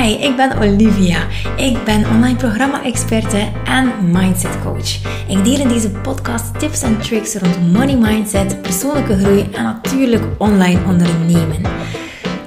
[0.00, 1.26] Hi, ik ben Olivia.
[1.56, 4.94] Ik ben online programma-experte en mindset coach.
[5.28, 10.22] Ik deel in deze podcast tips en tricks rond money mindset, persoonlijke groei en natuurlijk
[10.38, 11.62] online ondernemen.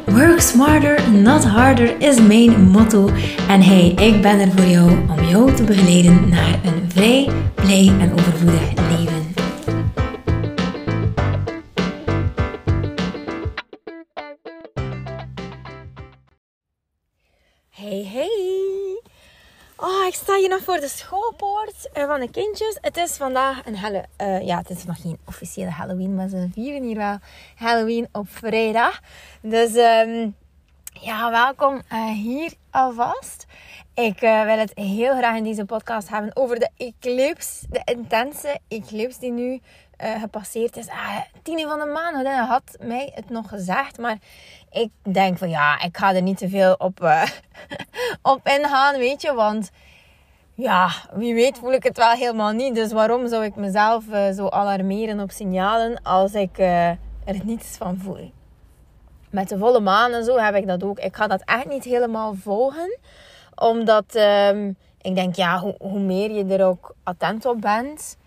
[0.06, 3.10] Work smarter, not harder is mijn motto.
[3.48, 7.92] En hey, ik ben er voor jou om jou te begeleiden naar een vrij, blij
[8.00, 9.23] en overvloedig leven.
[20.08, 22.78] Ik sta hier nog voor de schoolpoort eh, van de kindjes.
[22.82, 24.06] Het is vandaag een hele...
[24.22, 27.18] Uh, ja, het is nog geen officiële Halloween, maar ze vieren hier wel
[27.56, 29.00] Halloween op vrijdag.
[29.42, 30.36] Dus um,
[30.94, 33.46] ja, welkom uh, hier alvast.
[33.94, 37.66] Ik wil het heel graag in deze podcast hebben over de eclipse.
[37.70, 39.62] De intense eclipse die nu
[39.98, 40.88] gepasseerd is.
[40.88, 43.98] Ah, tien van de maand had mij het nog gezegd.
[43.98, 44.18] Maar
[44.72, 47.24] ik denk van ja, ik ga er niet te veel op, uh,
[48.34, 49.34] op ingaan, weet je.
[49.34, 49.72] Want
[50.54, 52.76] ja, wie weet voel ik het wel helemaal niet.
[52.76, 56.98] Dus waarom zou ik mezelf uh, zo alarmeren op signalen als ik er
[57.44, 58.32] niets van voel?
[59.30, 61.00] Met de volle maan en zo heb ik dat ook.
[61.00, 62.98] Ik ga dat echt niet helemaal volgen.
[63.56, 68.18] Omdat um, ik denk, ja, hoe, hoe meer je er ook attent op bent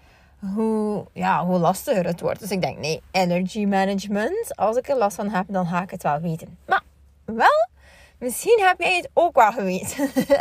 [0.55, 2.41] hoe, ja, hoe lastiger het wordt.
[2.41, 4.57] Dus ik denk, nee, energy management.
[4.57, 6.59] Als ik er last van heb, dan ga ik het wel weten.
[6.67, 6.83] Maar
[7.25, 7.69] wel,
[8.19, 10.11] misschien heb jij het ook wel geweten.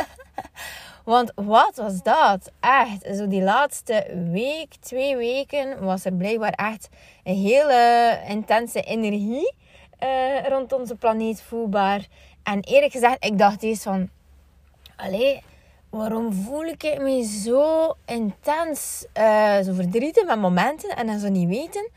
[1.06, 2.52] Want wat was dat?
[2.60, 6.88] Echt, zo die laatste week, twee weken, was er blijkbaar echt
[7.24, 9.54] een hele intense energie
[10.02, 12.06] uh, rond onze planeet voelbaar.
[12.42, 14.08] En eerlijk gezegd, ik dacht eens van...
[14.96, 15.42] Allee,
[15.90, 21.48] waarom voel ik me zo intens, uh, zo verdrietig met momenten en dan zo niet
[21.48, 21.88] weten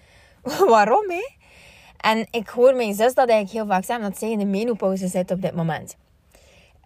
[0.69, 1.30] waarom, hè?
[1.97, 5.07] En ik hoor mijn zus dat eigenlijk heel vaak zeggen, dat zij in de menopauze
[5.07, 5.97] zit op dit moment.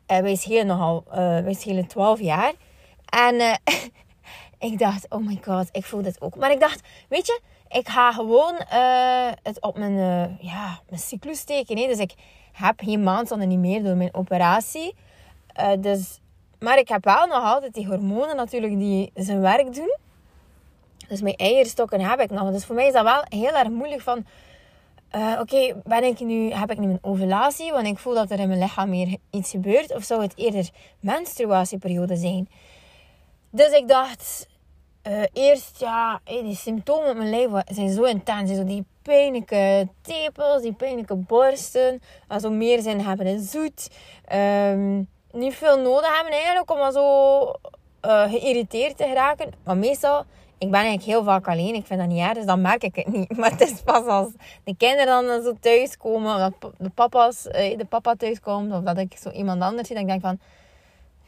[0.08, 2.54] Uh, wij schelen nogal, uh, wij schelen 12 jaar.
[3.06, 3.60] En
[4.70, 6.36] ik dacht, oh my god, ik voel dit ook.
[6.36, 8.56] Maar ik dacht, weet je, ik ga gewoon
[9.44, 9.96] het op mijn,
[10.42, 11.78] ja, mijn cyclus steken.
[11.78, 11.88] Hè?
[11.88, 12.14] Dus ik
[12.52, 14.96] heb geen maand niet meer door mijn operatie.
[15.80, 16.22] dus
[16.64, 19.98] maar ik heb wel nog altijd die hormonen natuurlijk die zijn werk doen.
[21.08, 22.52] Dus mijn eierstokken heb ik nog.
[22.52, 24.26] Dus voor mij is dat wel heel erg moeilijk van...
[25.16, 27.72] Uh, Oké, ben ik nu, heb ik nu een ovulatie?
[27.72, 29.96] Want ik voel dat er in mijn lichaam meer iets gebeurt.
[29.96, 30.70] Of zou het eerder
[31.00, 32.50] menstruatieperiode zijn?
[33.50, 34.52] Dus ik dacht...
[35.08, 38.52] Uh, eerst, ja, die symptomen op mijn lijf zijn zo intens.
[38.52, 42.02] Zo die pijnlijke tepels, die pijnlijke borsten.
[42.28, 43.90] Also meer zijn hebben en zoet.
[44.34, 47.42] Um, niet veel nodig hebben eigenlijk om zo
[48.06, 49.52] uh, geïrriteerd te geraken.
[49.64, 50.26] Maar meestal,
[50.64, 51.76] ik ben eigenlijk heel vaak alleen.
[51.76, 53.38] Ik vind dat niet erg, dus dan merk ik het niet.
[53.38, 54.32] Maar het is pas als
[54.64, 58.98] de kinderen dan zo thuiskomen, of dat de, papa's, uh, de papa thuiskomt, of dat
[58.98, 60.40] ik zo iemand anders zie, denk ik van...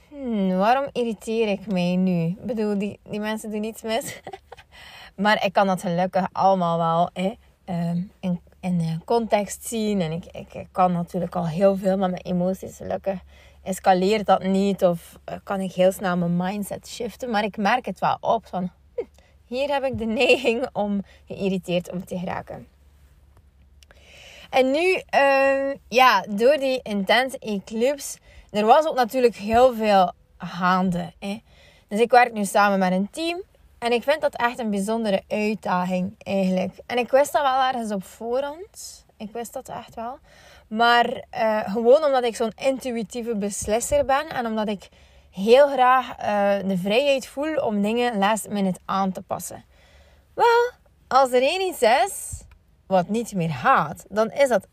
[0.09, 2.25] Hmm, waarom irriteer ik mij nu?
[2.25, 4.21] Ik bedoel, die, die mensen doen niets mis.
[5.23, 10.01] maar ik kan dat gelukkig allemaal wel uh, in, in context zien.
[10.01, 13.19] En ik, ik, kan natuurlijk al heel veel met mijn emoties gelukkig
[13.63, 17.29] escaleert dat niet of eh, kan ik heel snel mijn mindset shiften.
[17.29, 18.71] Maar ik merk het wel op van
[19.55, 22.67] hier heb ik de neiging om geïrriteerd om te geraken.
[24.49, 28.17] En nu, uh, ja, door die intense eclipse,
[28.51, 31.11] er was ook natuurlijk heel veel gaande.
[31.19, 31.41] Hè?
[31.87, 33.41] Dus ik werk nu samen met een team.
[33.79, 36.73] En ik vind dat echt een bijzondere uitdaging eigenlijk.
[36.85, 39.05] En ik wist dat wel ergens op voorhand.
[39.17, 40.17] Ik wist dat echt wel.
[40.67, 44.89] Maar uh, gewoon omdat ik zo'n intuïtieve beslisser ben en omdat ik
[45.35, 49.63] heel graag uh, de vrijheid voel om dingen last minute aan te passen.
[50.33, 50.71] Wel,
[51.07, 52.41] als er één iets is
[52.87, 54.67] wat niet meer gaat, dan is dat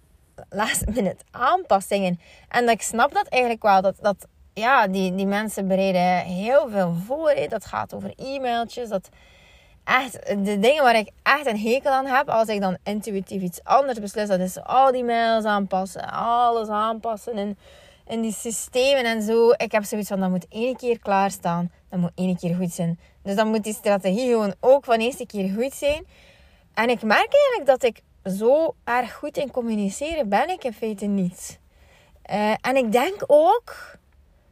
[0.49, 2.21] last minute aanpassingen.
[2.49, 3.81] En ik snap dat eigenlijk wel.
[3.81, 7.35] Dat, dat ja, die, die mensen bereiden heel veel voor.
[7.49, 8.89] Dat gaat over e-mailtjes.
[8.89, 9.09] Dat
[9.85, 13.65] echt de dingen waar ik echt een hekel aan heb, als ik dan intuïtief iets
[13.65, 17.59] anders beslis, dat is al die mails aanpassen, alles aanpassen in,
[18.13, 19.51] in die systemen en zo.
[19.51, 22.99] Ik heb zoiets van, dat moet één keer klaarstaan, dat moet één keer goed zijn.
[23.23, 26.07] Dus dan moet die strategie gewoon ook van eerste keer goed zijn.
[26.75, 28.01] En ik merk eigenlijk dat ik
[28.39, 31.61] zo erg goed in communiceren ben ik in feite niet.
[32.31, 33.75] Uh, en ik denk ook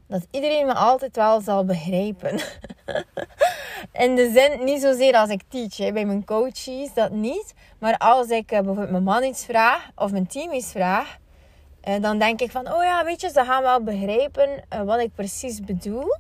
[0.07, 2.41] dat iedereen me altijd wel zal begrijpen.
[3.93, 5.93] In de zin, niet zozeer als ik teach.
[5.93, 7.55] Bij mijn coaches, dat niet.
[7.79, 11.19] Maar als ik uh, bijvoorbeeld mijn man iets vraag, of mijn team iets vraag,
[12.01, 15.15] dan denk ik van, oh ja, weet je, ze gaan wel begrijpen uh, wat ik
[15.15, 16.17] precies bedoel.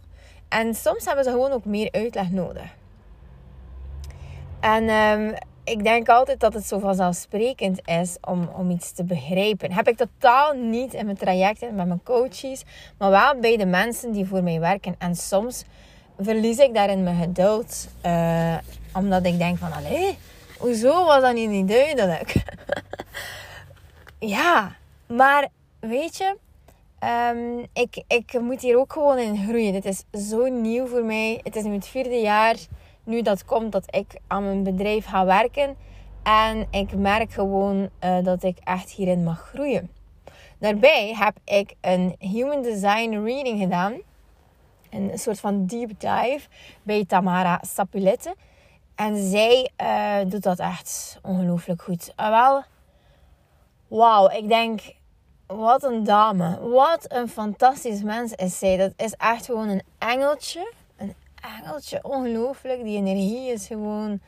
[0.48, 2.74] En soms hebben ze gewoon ook meer uitleg nodig.
[4.60, 5.34] En um,
[5.64, 9.72] ik denk altijd dat het zo vanzelfsprekend is om, om iets te begrijpen.
[9.72, 12.62] Heb ik totaal niet in mijn trajecten met mijn coaches,
[12.98, 14.94] maar wel bij de mensen die voor mij werken.
[14.98, 15.64] En soms
[16.18, 18.56] verlies ik daarin mijn geduld, uh,
[18.94, 20.18] omdat ik denk van, allee,
[20.58, 22.34] hoezo was dat niet duidelijk?
[24.18, 24.76] ja,
[25.16, 25.48] maar
[25.80, 26.36] weet je,
[27.30, 29.72] um, ik, ik moet hier ook gewoon in groeien.
[29.72, 31.40] Dit is zo nieuw voor mij.
[31.42, 32.56] Het is nu het vierde jaar
[33.04, 35.76] nu dat komt dat ik aan mijn bedrijf ga werken.
[36.22, 39.90] En ik merk gewoon uh, dat ik echt hierin mag groeien.
[40.58, 43.94] Daarbij heb ik een Human Design Reading gedaan.
[44.90, 46.40] Een soort van deep dive
[46.82, 48.34] bij Tamara Sapulette.
[48.94, 52.12] En zij uh, doet dat echt ongelooflijk goed.
[52.20, 52.62] Uh, wel,
[53.88, 54.80] wauw, ik denk,
[55.50, 56.69] wat een dame.
[56.69, 58.76] Wat een fantastisch mens is zij.
[58.76, 60.73] Dat is echt gewoon een engeltje
[61.41, 61.99] engeltje.
[62.02, 62.82] Ongelooflijk.
[62.82, 64.20] Die energie is gewoon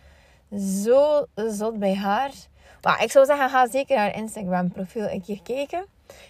[0.58, 2.30] zo zot bij haar.
[2.82, 5.86] Maar ik zou zeggen, ga zeker haar Instagram profiel een keer kijken.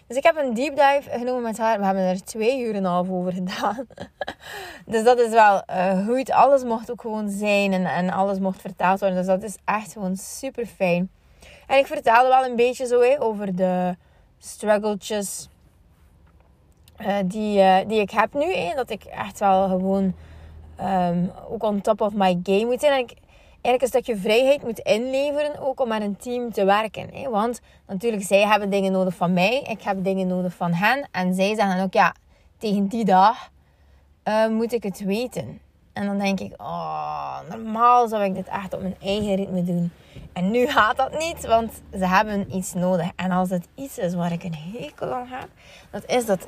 [0.06, 1.78] Dus ik heb een deep dive genomen met haar.
[1.78, 3.86] We hebben er twee uur en een half over gedaan.
[4.92, 5.62] dus dat is wel
[6.06, 6.30] goed.
[6.30, 9.18] Alles mocht ook gewoon zijn en, en alles mocht vertaald worden.
[9.18, 11.10] Dus dat is echt gewoon super fijn.
[11.66, 13.96] En ik vertelde wel een beetje zo over de
[14.44, 15.48] struggletjes
[17.00, 18.54] uh, die, uh, die ik heb nu.
[18.54, 18.74] Hè.
[18.74, 20.14] Dat ik echt wel gewoon
[20.80, 22.92] um, ook on top of my game moet zijn.
[22.92, 23.14] En ik
[23.62, 27.30] eigenlijk een stukje vrijheid moet inleveren ook om met een team te werken.
[27.30, 29.60] Want natuurlijk, zij hebben dingen nodig van mij.
[29.60, 31.08] Ik heb dingen nodig van hen.
[31.10, 32.14] En zij zeggen ook, ja,
[32.58, 33.50] tegen die dag
[34.24, 35.60] uh, moet ik het weten.
[35.92, 39.92] En dan denk ik, oh, normaal zou ik dit echt op mijn eigen ritme doen.
[40.32, 43.10] En nu gaat dat niet, want ze hebben iets nodig.
[43.16, 45.48] En als het iets is waar ik een hekel aan heb,
[45.90, 46.46] dat is dat,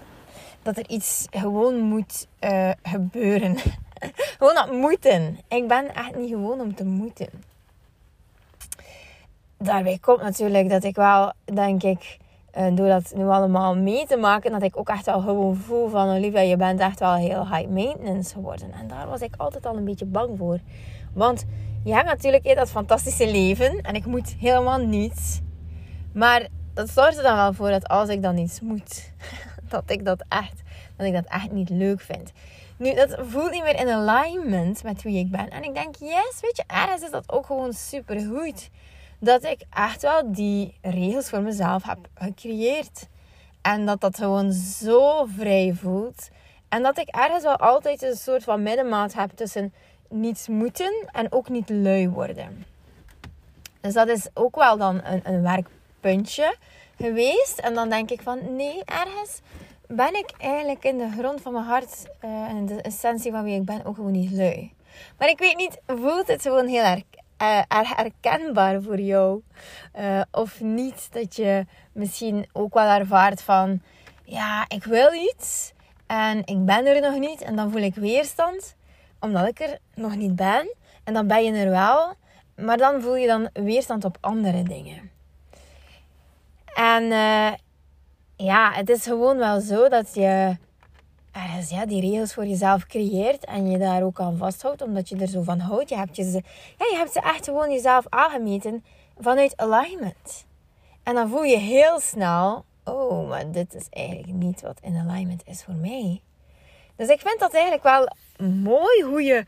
[0.62, 3.56] dat er iets gewoon moet uh, gebeuren.
[4.38, 5.38] gewoon dat moeten.
[5.48, 7.28] Ik ben echt niet gewoon om te moeten.
[9.58, 12.18] Daarbij komt natuurlijk dat ik wel, denk ik,
[12.58, 15.88] uh, door dat nu allemaal mee te maken, dat ik ook echt wel gewoon voel
[15.88, 18.72] van Olivia, je bent echt wel heel high maintenance geworden.
[18.72, 20.58] En daar was ik altijd al een beetje bang voor.
[21.12, 21.44] Want
[21.92, 25.40] hebt natuurlijk dat fantastische leven en ik moet helemaal niets.
[26.12, 29.12] Maar dat zorgt er dan wel voor dat als ik dan iets moet,
[29.68, 30.62] dat ik dat echt,
[30.96, 32.32] dat ik dat echt niet leuk vind.
[32.76, 35.50] Nu, dat voelt niet meer in alignment met wie ik ben.
[35.50, 38.70] En ik denk, yes, weet je, ergens is dat ook gewoon super goed.
[39.18, 43.08] Dat ik echt wel die regels voor mezelf heb gecreëerd.
[43.62, 46.28] En dat dat gewoon zo vrij voelt.
[46.68, 49.74] En dat ik ergens wel altijd een soort van middenmaat heb tussen
[50.08, 52.64] niets moeten en ook niet lui worden.
[53.80, 56.56] Dus dat is ook wel dan een, een werkpuntje
[56.96, 57.58] geweest.
[57.58, 59.40] En dan denk ik van nee, ergens
[59.86, 63.54] ben ik eigenlijk in de grond van mijn hart uh, en de essentie van wie
[63.54, 64.72] ik ben ook gewoon niet lui.
[65.18, 67.02] Maar ik weet niet, voelt het gewoon heel erg
[67.42, 69.42] uh, herkenbaar voor jou?
[69.98, 73.82] Uh, of niet dat je misschien ook wel ervaart van,
[74.24, 75.72] ja, ik wil iets
[76.06, 78.74] en ik ben er nog niet en dan voel ik weerstand
[79.24, 80.74] omdat ik er nog niet ben.
[81.04, 82.14] En dan ben je er wel,
[82.56, 85.10] maar dan voel je dan weerstand op andere dingen.
[86.74, 87.04] En
[88.36, 90.56] ja, het is gewoon wel zo dat je
[91.68, 95.26] ja, die regels voor jezelf creëert en je daar ook aan vasthoudt, omdat je er
[95.26, 95.88] zo van houdt.
[95.88, 96.42] Je hebt, je ze,
[96.78, 98.84] ja, je hebt ze echt gewoon jezelf aangemeten
[99.18, 100.46] vanuit alignment.
[101.02, 105.42] En dan voel je heel snel, oh, maar dit is eigenlijk niet wat in alignment
[105.46, 106.20] is voor mij.
[106.96, 108.08] Dus ik vind dat eigenlijk wel
[108.42, 109.44] mooi hoe je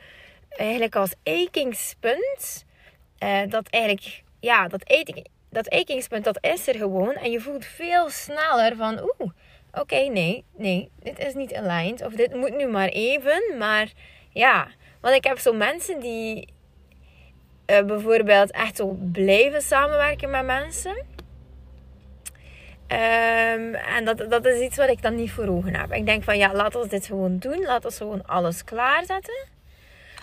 [0.48, 2.64] eigenlijk als eikingspunt
[3.18, 4.82] uh, dat eigenlijk, ja, dat
[5.50, 7.14] dat ekingspunt, dat is er gewoon.
[7.14, 9.30] En je voelt veel sneller van, oeh,
[9.72, 12.02] oké, nee, nee, dit is niet aligned.
[12.02, 13.42] Of dit moet nu maar even.
[13.58, 13.92] Maar
[14.30, 14.68] ja,
[15.00, 16.48] want ik heb zo mensen die
[17.66, 20.96] uh, bijvoorbeeld echt zo blijven samenwerken met mensen.
[22.88, 25.92] Um, en dat, dat is iets wat ik dan niet voor ogen heb.
[25.92, 27.62] Ik denk van ja, laat ons dit gewoon doen.
[27.64, 29.46] Laat ons gewoon alles klaarzetten.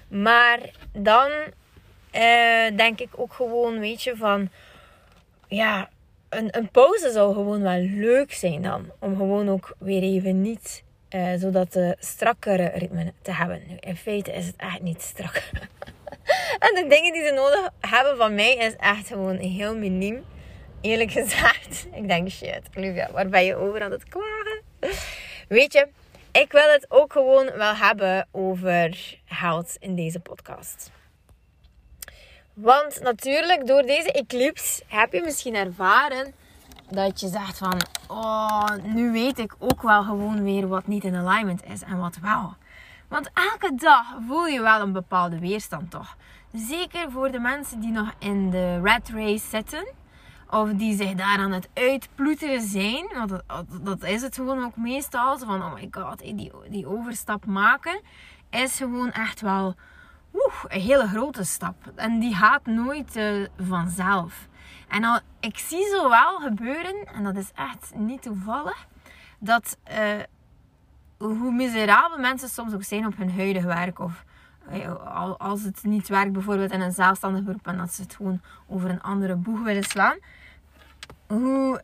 [0.08, 0.60] Maar
[0.91, 1.32] dan
[2.12, 4.50] uh, denk ik ook gewoon, weet je, van
[5.48, 5.89] ja,
[6.29, 8.91] een, een pauze zou gewoon wel leuk zijn dan.
[9.00, 10.84] Om gewoon ook weer even niet
[11.15, 13.62] uh, zodat de strakkere ritme te hebben.
[13.67, 15.36] Nu, in feite is het echt niet strak.
[16.65, 20.24] en de dingen die ze nodig hebben van mij is echt gewoon heel miniem.
[20.84, 21.88] Eerlijk gezegd.
[21.94, 24.62] Ik denk, shit, Olivia, waar ben je over aan het klagen?
[25.48, 25.88] Weet je,
[26.32, 30.92] ik wil het ook gewoon wel hebben over geld in deze podcast.
[32.54, 36.34] Want natuurlijk, door deze eclipse heb je misschien ervaren
[36.90, 41.16] dat je zegt van, oh, nu weet ik ook wel gewoon weer wat niet in
[41.16, 42.54] alignment is en wat wel.
[43.08, 46.18] Want elke dag voel je wel een bepaalde weerstand toch.
[46.52, 49.88] zeker voor de mensen die nog in de rat race zitten,
[50.53, 54.75] of die zich daar aan het uitploeteren zijn, want dat, dat is het gewoon ook
[54.75, 58.01] meestal, van oh my god, die, die overstap maken,
[58.50, 59.75] is gewoon echt wel
[60.67, 61.75] een hele grote stap.
[61.95, 64.48] En die gaat nooit uh, vanzelf.
[64.88, 68.88] En al, ik zie zo wel gebeuren, en dat is echt niet toevallig,
[69.39, 70.24] dat uh,
[71.17, 74.00] hoe miserabel mensen soms ook zijn op hun huidige werk.
[74.00, 74.24] Of
[74.72, 78.41] uh, als het niet werkt, bijvoorbeeld in een zelfstandig beroep, en dat ze het gewoon
[78.67, 80.17] over een andere boeg willen slaan.
[81.27, 81.82] Hoe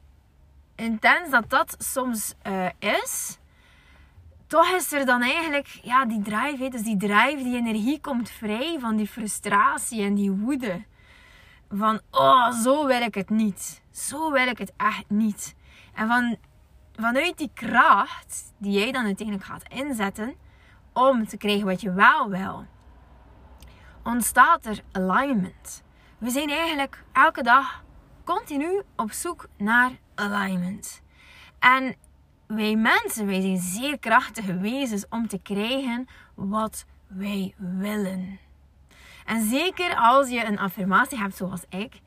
[0.75, 3.39] intens dat dat soms uh, is
[4.49, 6.69] toch is er dan eigenlijk ja, die drive.
[6.69, 10.83] Dus die drive, die energie komt vrij van die frustratie en die woede.
[11.69, 13.81] Van, oh, zo wil ik het niet.
[13.91, 15.55] Zo wil ik het echt niet.
[15.93, 16.37] En van,
[16.95, 20.35] vanuit die kracht die jij dan uiteindelijk gaat inzetten
[20.93, 22.65] om te krijgen wat je wel wil,
[24.03, 25.83] ontstaat er alignment.
[26.17, 27.83] We zijn eigenlijk elke dag
[28.35, 31.01] continu op zoek naar alignment.
[31.59, 31.95] En
[32.47, 38.39] wij mensen, wij zijn zeer krachtige wezens om te krijgen wat wij willen.
[39.25, 41.99] En zeker als je een affirmatie hebt zoals ik,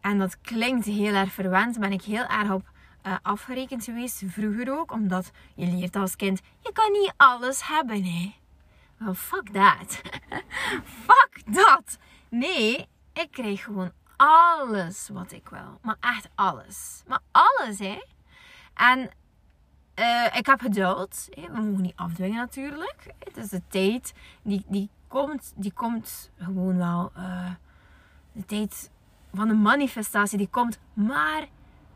[0.00, 2.70] en dat klinkt heel erg verwend, ben ik heel erg op
[3.06, 8.04] uh, afgerekend geweest, vroeger ook, omdat je leert als kind, je kan niet alles hebben,
[8.04, 8.34] hè.
[8.96, 10.00] Well, fuck that.
[11.06, 11.98] fuck dat.
[12.28, 13.92] Nee, ik krijg gewoon
[14.26, 15.78] alles wat ik wil.
[15.82, 17.02] Maar echt alles.
[17.06, 18.04] Maar alles, hè.
[18.74, 19.10] En
[19.98, 21.28] uh, ik heb geduld.
[21.30, 23.14] We mogen niet afdwingen natuurlijk.
[23.18, 24.12] Het is de tijd.
[24.42, 27.12] Die, die, komt, die komt gewoon wel.
[27.16, 27.50] Uh,
[28.32, 28.90] de tijd
[29.34, 30.78] van de manifestatie die komt.
[30.92, 31.48] Maar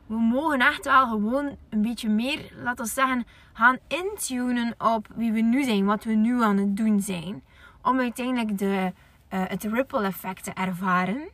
[0.07, 5.33] we mogen echt wel gewoon een beetje meer, laten we zeggen, gaan intunen op wie
[5.33, 5.85] we nu zijn.
[5.85, 7.43] Wat we nu aan het doen zijn.
[7.83, 8.93] Om uiteindelijk de,
[9.31, 11.28] uh, het ripple effect te ervaren.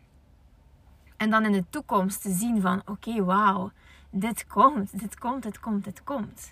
[1.21, 3.71] En dan in de toekomst te zien van oké, wauw,
[4.11, 6.51] dit komt, dit komt, dit komt, dit komt.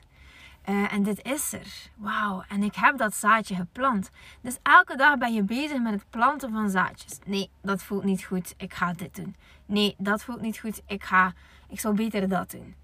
[0.68, 1.90] Uh, en dit is er.
[1.94, 2.42] Wauw.
[2.48, 4.10] En ik heb dat zaadje geplant.
[4.40, 7.18] Dus elke dag ben je bezig met het planten van zaadjes.
[7.26, 8.54] Nee, dat voelt niet goed.
[8.56, 9.36] Ik ga dit doen.
[9.66, 10.82] Nee, dat voelt niet goed.
[10.86, 11.32] Ik ga,
[11.68, 12.74] ik zou beter dat doen.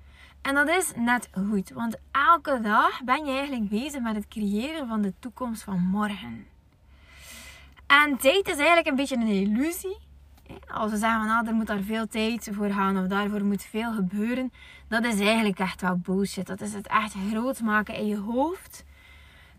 [0.43, 1.71] En dat is net goed.
[1.71, 6.47] Want elke dag ben je eigenlijk bezig met het creëren van de toekomst van morgen.
[7.87, 9.97] En tijd is eigenlijk een beetje een illusie.
[10.73, 13.93] Als we zeggen, nou, er moet daar veel tijd voor gaan of daarvoor moet veel
[13.93, 14.53] gebeuren,
[14.89, 16.47] dat is eigenlijk echt wel bullshit.
[16.47, 18.85] Dat is het echt groot maken in je hoofd.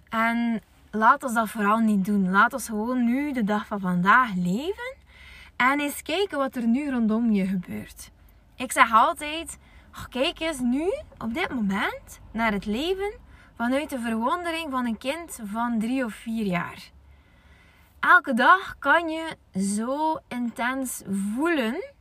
[0.09, 0.61] En
[0.91, 2.29] laat ons dat vooral niet doen.
[2.29, 4.95] Laat ons gewoon nu de dag van vandaag leven
[5.55, 8.11] en eens kijken wat er nu rondom je gebeurt.
[8.55, 9.57] Ik zeg altijd,
[10.09, 13.13] kijk eens nu, op dit moment, naar het leven
[13.55, 16.93] vanuit de verwondering van een kind van drie of vier jaar
[18.05, 21.93] elke dag kan je zo intens voelen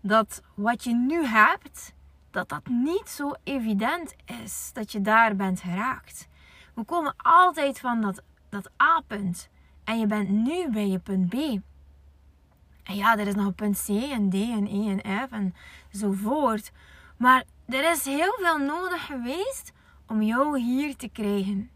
[0.00, 1.94] dat wat je nu hebt,
[2.30, 6.28] dat dat niet zo evident is dat je daar bent geraakt.
[6.74, 9.48] We komen altijd van dat, dat A-punt
[9.84, 11.34] en je bent nu bij je punt B.
[12.82, 15.54] En ja, er is nog een punt C en D en E en F en
[15.92, 16.72] zo voort.
[17.16, 19.72] Maar er is heel veel nodig geweest
[20.06, 21.70] om jou hier te krijgen.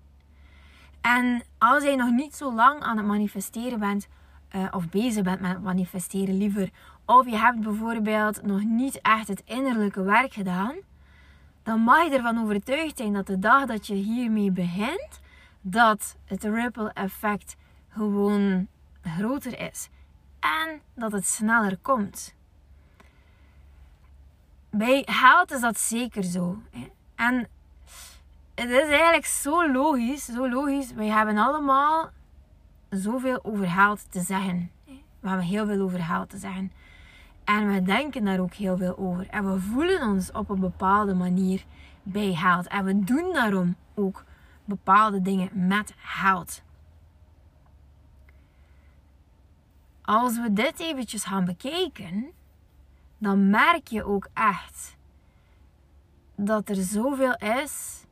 [1.05, 4.09] En als jij nog niet zo lang aan het manifesteren bent,
[4.57, 6.71] uh, of bezig bent met manifesteren liever,
[7.05, 10.75] of je hebt bijvoorbeeld nog niet echt het innerlijke werk gedaan,
[11.63, 15.21] dan mag je ervan overtuigd zijn dat de dag dat je hiermee begint,
[15.61, 17.57] dat het ripple effect
[17.89, 18.67] gewoon
[19.03, 19.89] groter is.
[20.41, 22.35] En dat het sneller komt.
[24.71, 26.63] Bij geld is dat zeker zo.
[27.15, 27.49] En
[28.55, 30.93] het is eigenlijk zo logisch, zo logisch.
[30.93, 32.11] Wij hebben allemaal
[32.91, 34.71] zoveel over geld te zeggen.
[35.21, 36.73] We hebben heel veel over geld te zeggen.
[37.45, 39.27] En we denken daar ook heel veel over.
[39.29, 41.65] En we voelen ons op een bepaalde manier
[42.03, 42.67] bij geld.
[42.67, 44.25] En we doen daarom ook
[44.65, 46.63] bepaalde dingen met geld.
[50.03, 52.31] Als we dit eventjes gaan bekijken,
[53.19, 54.97] dan merk je ook echt
[56.37, 58.05] dat er zoveel is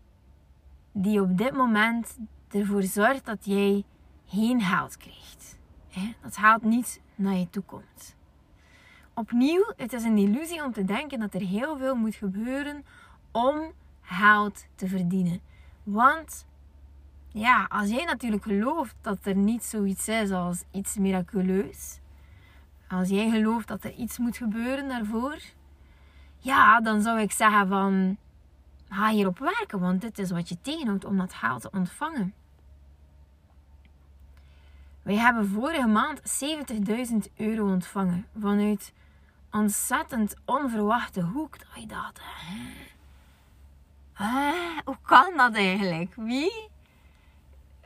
[0.92, 2.18] die op dit moment
[2.50, 3.84] ervoor zorgt dat jij
[4.26, 5.58] geen geld krijgt.
[6.22, 8.16] Dat geld niet naar je toe komt.
[9.14, 12.84] Opnieuw, het is een illusie om te denken dat er heel veel moet gebeuren
[13.30, 13.72] om
[14.02, 15.40] geld te verdienen.
[15.82, 16.46] Want
[17.28, 22.00] ja, als jij natuurlijk gelooft dat er niet zoiets is als iets miraculeus,
[22.88, 25.38] als jij gelooft dat er iets moet gebeuren daarvoor,
[26.38, 28.16] ja, dan zou ik zeggen van
[28.92, 32.34] Ga hierop werken, want dit is wat je tegenhoudt om dat geld te ontvangen.
[35.02, 38.92] Wij hebben vorige maand 70.000 euro ontvangen vanuit
[39.50, 41.58] ontzettend onverwachte hoek.
[41.58, 42.20] Dat je dacht,
[44.84, 46.14] hoe kan dat eigenlijk?
[46.14, 46.68] Wie?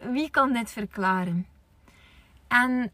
[0.00, 1.46] Wie kan dit verklaren?
[2.48, 2.92] En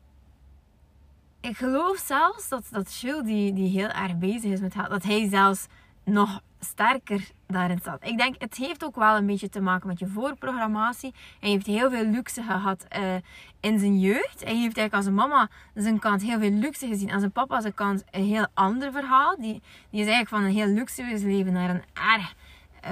[1.40, 5.28] ik geloof zelfs dat, dat Jules, die, die heel erg bezig is met dat hij
[5.28, 5.66] zelfs
[6.04, 8.07] nog sterker daarin zat.
[8.07, 11.14] Ik denk, het heeft ook wel een beetje te maken met je voorprogrammatie.
[11.40, 13.14] Hij heeft heel veel luxe gehad uh,
[13.61, 14.45] in zijn jeugd.
[14.45, 17.11] Hij heeft eigenlijk als mama zijn kant heel veel luxe gezien.
[17.11, 19.37] Als zijn papa zijn kant een heel ander verhaal.
[19.37, 22.35] Die, die is eigenlijk van een heel luxueus leven naar een erg,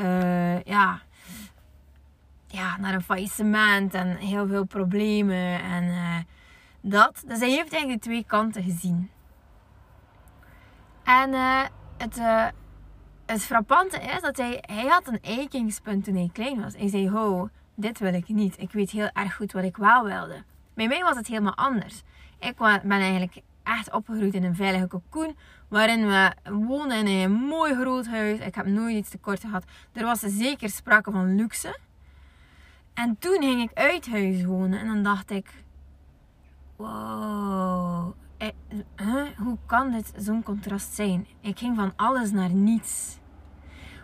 [0.04, 1.00] uh, ja,
[2.46, 6.16] ja, naar een faillissement en heel veel problemen en uh,
[6.80, 7.22] dat.
[7.26, 9.10] Dus hij heeft eigenlijk de twee kanten gezien.
[11.04, 11.34] En
[11.98, 12.20] het
[13.30, 16.76] het frappante is dat hij, hij had een eikingspunt toen hij klein was.
[16.76, 18.60] Hij zei, ho, dit wil ik niet.
[18.60, 20.42] Ik weet heel erg goed wat ik wel wilde.
[20.74, 22.02] Bij mij was het helemaal anders.
[22.38, 25.36] Ik ben eigenlijk echt opgegroeid in een veilige cocoon.
[25.68, 28.38] Waarin we woonden in een mooi groot huis.
[28.38, 29.64] Ik heb nooit iets tekort gehad.
[29.92, 31.78] Er was zeker sprake van luxe.
[32.94, 34.78] En toen ging ik uit huis wonen.
[34.78, 35.64] En dan dacht ik...
[36.76, 38.14] Wow.
[38.40, 38.48] Eh,
[39.36, 41.26] Hoe kan dit zo'n contrast zijn?
[41.40, 43.18] Ik ging van alles naar niets.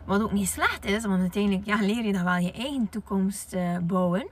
[0.05, 3.55] Wat ook niet slecht is, want uiteindelijk ja, leer je dan wel je eigen toekomst
[3.55, 4.29] uh, bouwen.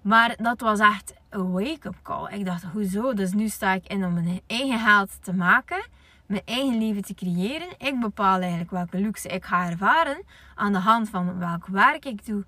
[0.00, 2.32] Maar dat was echt een wake-up call.
[2.32, 3.14] Ik dacht, hoezo?
[3.14, 5.86] Dus nu sta ik in om mijn eigen geld te maken.
[6.26, 7.68] Mijn eigen leven te creëren.
[7.78, 10.22] Ik bepaal eigenlijk welke luxe ik ga ervaren.
[10.54, 12.44] Aan de hand van welk werk ik doe.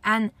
[0.00, 0.32] En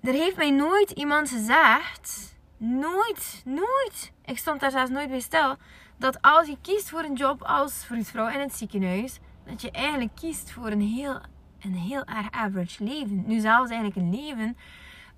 [0.00, 2.36] er heeft mij nooit iemand gezegd.
[2.56, 4.12] Nooit, nooit.
[4.24, 5.56] Ik stond daar zelfs nooit bij stil.
[5.96, 10.14] Dat als je kiest voor een job als vroedvrouw in het ziekenhuis dat je eigenlijk
[10.14, 11.20] kiest voor een heel,
[11.60, 13.24] een heel erg average leven.
[13.26, 14.56] Nu zelfs eigenlijk een leven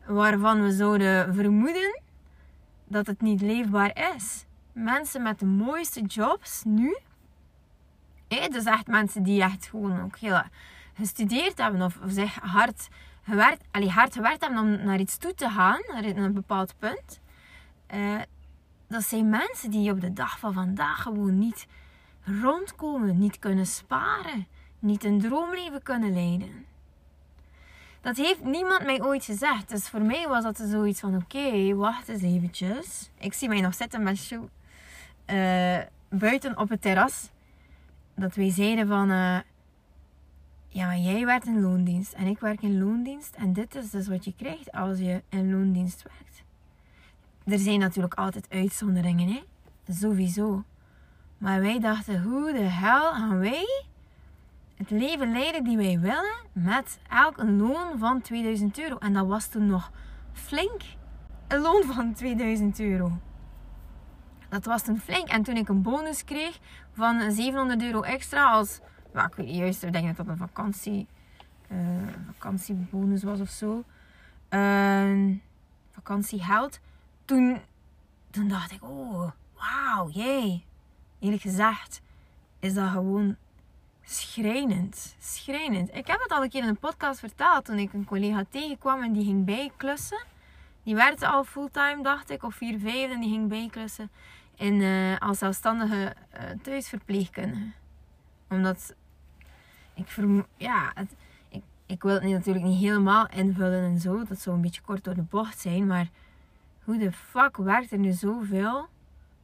[0.06, 2.00] waarvan we zouden vermoeden
[2.84, 4.44] dat het niet leefbaar is.
[4.72, 6.98] Mensen met de mooiste jobs nu,
[8.28, 10.42] dus echt mensen die echt gewoon ook heel
[10.94, 12.88] gestudeerd hebben of, zich hard
[13.22, 17.20] gewerkt, allee, hard gewerkt hebben om naar iets toe te gaan, naar een bepaald punt.
[17.94, 18.20] Uh,
[18.88, 21.66] dat zijn mensen die op de dag van vandaag gewoon niet
[22.24, 24.46] rondkomen, niet kunnen sparen,
[24.78, 26.64] niet een droomleven kunnen leiden.
[28.00, 29.68] Dat heeft niemand mij ooit gezegd.
[29.68, 33.10] Dus voor mij was dat zoiets van: oké, wacht eens eventjes.
[33.18, 34.48] Ik zie mij nog zitten met show
[35.26, 37.30] uh, buiten op het terras.
[38.14, 39.38] Dat wij zeiden van: uh,
[40.68, 43.34] ja, jij werkt in loondienst en ik werk in loondienst.
[43.34, 46.44] En dit is dus wat je krijgt als je in loondienst werkt.
[47.46, 49.42] Er zijn natuurlijk altijd uitzonderingen, hè?
[49.92, 50.64] Sowieso.
[51.38, 53.84] Maar wij dachten, hoe de hel gaan wij
[54.76, 58.98] het leven leiden die wij willen met elk een loon van 2000 euro.
[58.98, 59.90] En dat was toen nog
[60.32, 60.82] flink.
[61.48, 63.18] Een loon van 2000 euro.
[64.48, 65.28] Dat was toen flink.
[65.28, 66.58] En toen ik een bonus kreeg
[66.92, 68.80] van 700 euro extra als...
[69.12, 71.06] Nou, ik weet niet juist, ik denk dat dat een vakantie,
[71.72, 71.78] uh,
[72.32, 73.84] vakantiebonus was of zo.
[74.50, 75.36] Uh,
[75.90, 76.80] vakantiegeld.
[77.26, 77.60] Toen,
[78.30, 80.64] toen dacht ik, oh, wauw, jee
[81.18, 82.00] eerlijk gezegd
[82.60, 83.36] is dat gewoon
[84.02, 85.16] schrijnend.
[85.18, 85.94] Schrijnend.
[85.94, 89.02] Ik heb het al een keer in een podcast verteld toen ik een collega tegenkwam
[89.02, 90.24] en die ging bijklussen.
[90.82, 94.10] Die werkte al fulltime, dacht ik, of vier, vijf en die ging bijklussen
[94.54, 97.70] in, uh, als zelfstandige uh, thuisverpleegkundige.
[98.48, 98.94] Omdat
[99.94, 101.14] ik ja, het,
[101.48, 104.24] ik, ik wil het natuurlijk niet helemaal invullen en zo.
[104.24, 106.08] Dat zou een beetje kort door de bocht zijn, maar
[106.86, 108.88] hoe de fuck werkt er nu zoveel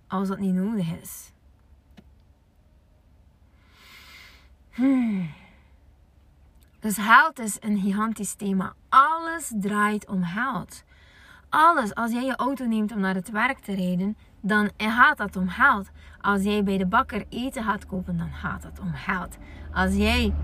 [0.07, 1.33] als dat niet nodig is?
[4.71, 5.31] Hmm.
[6.81, 8.75] Dus geld is een gigantisch thema.
[8.89, 10.85] Alles draait om geld.
[11.49, 11.95] Alles.
[11.95, 15.49] Als jij je auto neemt om naar het werk te rijden, dan gaat dat om
[15.49, 15.91] geld.
[16.21, 19.37] Als jij bij de bakker eten gaat kopen, dan gaat dat om geld.
[19.73, 20.35] Als jij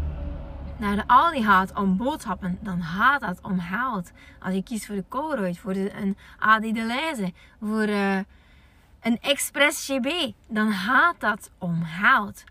[0.78, 4.10] naar de Aldi gaat om boodschappen, dan gaat dat om geld.
[4.40, 8.16] Als je kiest voor de Colruyt, voor een AD Deleuze, voor uh,
[9.00, 12.44] een Express GB, dan gaat dat om geld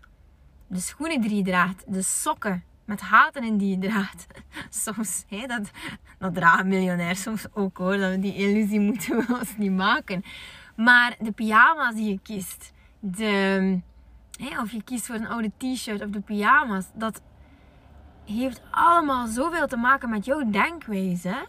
[0.68, 4.26] de schoenen die je draagt, de sokken met haten in die je draagt.
[4.84, 5.70] Soms, hé, dat,
[6.18, 7.96] dat dragen miljonairs soms ook hoor.
[7.96, 10.22] Dat we die illusie moeten we ons niet maken.
[10.76, 13.80] Maar de pyjama's die je kiest, de,
[14.60, 17.22] of je kiest voor een oude t-shirt of de pyjama's, dat
[18.34, 21.46] heeft allemaal zoveel te maken met jouw denkwijze.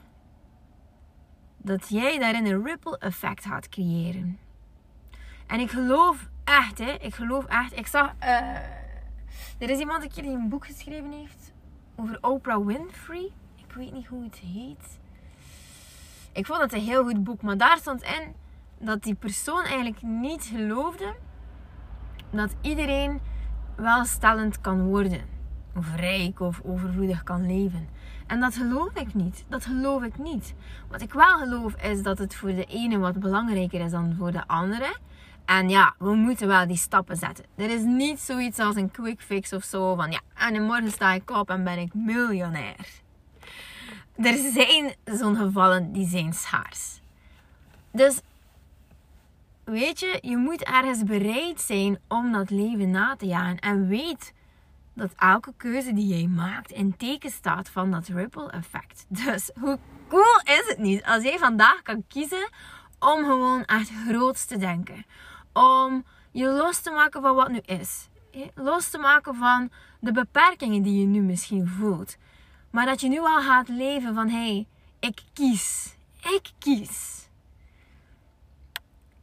[1.58, 4.40] Dat jij daarin een ripple effect gaat creëren.
[5.48, 7.78] En ik geloof echt, hè, ik geloof echt.
[7.78, 8.14] Ik zag.
[8.24, 8.30] Uh,
[9.58, 11.54] er is iemand een keer die een boek geschreven heeft
[11.96, 13.32] over Oprah Winfrey.
[13.56, 15.00] Ik weet niet hoe het heet.
[16.32, 18.36] Ik vond het een heel goed boek, maar daar stond in
[18.78, 21.16] dat die persoon eigenlijk niet geloofde
[22.30, 23.22] dat iedereen
[23.76, 25.39] welstellend kan worden.
[25.76, 27.88] Of rijk of overvloedig kan leven.
[28.28, 29.46] En dat geloof ik niet.
[29.48, 30.54] Dat geloof ik niet.
[30.90, 34.32] Wat ik wel geloof is dat het voor de ene wat belangrijker is dan voor
[34.32, 34.98] de andere.
[35.46, 37.46] En ja, we moeten wel die stappen zetten.
[37.56, 41.14] Er is niet zoiets als een quick fix of zo van ja, en morgen sta
[41.14, 42.88] ik op en ben ik miljonair.
[44.16, 47.02] Er zijn zo'n gevallen die zijn schaars.
[47.92, 48.22] Dus
[49.64, 53.60] weet je, je moet ergens bereid zijn om dat leven na te jagen.
[53.60, 54.34] En weet
[55.00, 59.06] dat elke keuze die jij maakt in teken staat van dat ripple effect.
[59.08, 62.50] Dus hoe cool is het niet als jij vandaag kan kiezen
[63.00, 65.06] om gewoon echt groot te denken.
[65.54, 68.10] Om je los te maken van wat nu is.
[68.56, 72.18] Los te maken van de beperkingen die je nu misschien voelt.
[72.72, 74.68] Maar dat je nu al gaat leven van hé, hey,
[75.00, 75.96] ik kies.
[76.22, 77.28] Ik kies.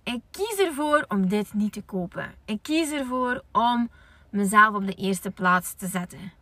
[0.02, 2.34] Ik kies ervoor om dit niet te kopen.
[2.44, 3.90] Ik kies ervoor om
[4.37, 6.33] mezelf op de eerste plaats te zetten.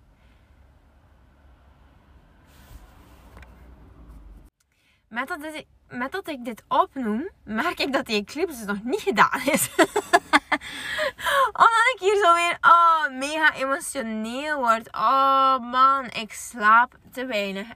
[5.09, 9.41] Met dat, met dat ik dit opnoem, merk ik dat die eclipse nog niet gedaan
[9.45, 9.71] is.
[11.65, 14.93] Omdat ik hier zo weer oh, mega emotioneel word.
[14.93, 17.67] Oh man, ik slaap te weinig.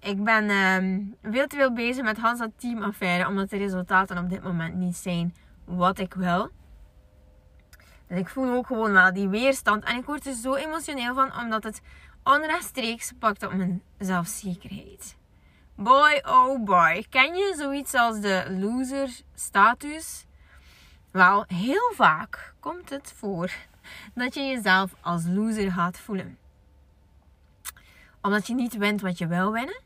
[0.00, 3.28] Ik ben um, veel te veel bezig met Hans teamaffaire.
[3.28, 5.34] Omdat de resultaten op dit moment niet zijn
[5.64, 6.50] wat ik wil.
[8.08, 9.84] Dus ik voel ook gewoon wel die weerstand.
[9.84, 11.36] En ik word er zo emotioneel van.
[11.36, 11.80] Omdat het
[12.24, 15.16] onrechtstreeks pakt op mijn zelfzekerheid.
[15.74, 17.06] Boy, oh boy.
[17.10, 20.26] Ken je zoiets als de loser status?
[21.10, 23.52] Wel, heel vaak komt het voor
[24.14, 26.38] dat je jezelf als loser gaat voelen.
[28.22, 29.80] Omdat je niet wint wat je wil winnen.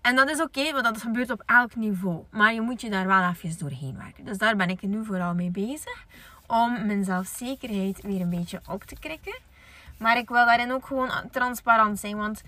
[0.00, 2.24] En dat is oké, want dat gebeurt op elk niveau.
[2.30, 4.24] Maar je moet je daar wel even doorheen werken.
[4.24, 6.06] Dus daar ben ik nu vooral mee bezig.
[6.52, 9.38] Om mijn zelfzekerheid weer een beetje op te krikken.
[9.98, 12.16] Maar ik wil daarin ook gewoon transparant zijn.
[12.16, 12.42] Want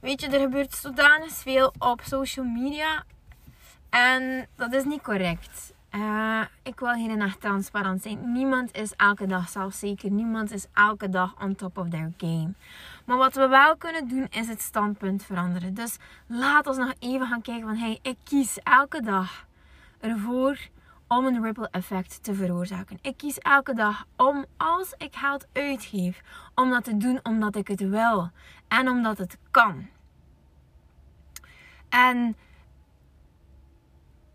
[0.00, 3.04] weet je, er gebeurt zodanig veel op social media.
[3.90, 5.72] En dat is niet correct.
[5.90, 8.32] Uh, ik wil hier echt transparant zijn.
[8.32, 10.10] Niemand is elke dag zelfzeker.
[10.10, 12.52] Niemand is elke dag on top of their game.
[13.04, 15.74] Maar wat we wel kunnen doen is het standpunt veranderen.
[15.74, 19.46] Dus laat ons nog even gaan kijken van hey, ik kies elke dag
[20.00, 20.58] ervoor
[21.16, 22.98] om een ripple effect te veroorzaken.
[23.02, 26.22] Ik kies elke dag om als ik geld uitgeef,
[26.54, 28.30] om dat te doen omdat ik het wil
[28.68, 29.88] en omdat het kan.
[31.88, 32.36] En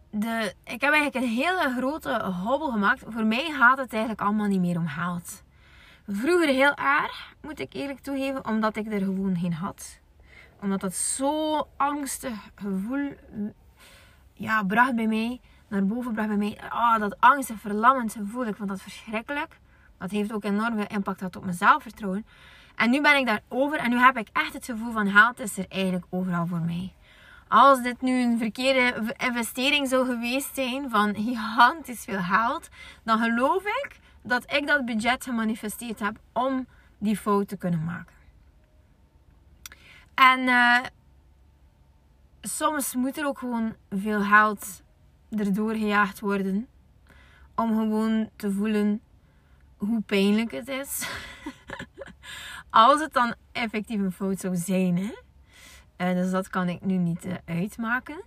[0.10, 3.04] de, ik heb eigenlijk een hele grote hobbel gemaakt.
[3.08, 5.44] Voor mij gaat het eigenlijk allemaal niet meer om geld.
[6.08, 10.00] Vroeger heel erg, moet ik eerlijk toegeven, omdat ik er gewoon geen had.
[10.62, 13.14] Omdat dat zo angstig gevoel
[14.34, 16.58] ja, bracht bij mij, naar boven bracht bij mij.
[16.70, 19.60] Ah, dat angstig, verlammend gevoel, ik vond dat verschrikkelijk.
[19.98, 22.26] Dat heeft ook enorm veel impact gehad op mijn zelfvertrouwen.
[22.76, 25.58] En nu ben ik daarover en nu heb ik echt het gevoel van geld is
[25.58, 26.94] er eigenlijk overal voor mij.
[27.48, 32.70] Als dit nu een verkeerde investering zou geweest zijn van gigantisch veel geld,
[33.04, 38.16] dan geloof ik dat ik dat budget gemanifesteerd heb om die fout te kunnen maken.
[40.14, 40.80] En uh,
[42.42, 44.82] soms moet er ook gewoon veel geld
[45.30, 46.68] erdoor gejaagd worden
[47.56, 49.02] om gewoon te voelen
[49.78, 51.10] hoe pijnlijk het is.
[52.70, 54.98] Als het dan effectief een fout zou zijn.
[54.98, 55.12] Hè?
[56.10, 58.22] Uh, dus dat kan ik nu niet uh, uitmaken.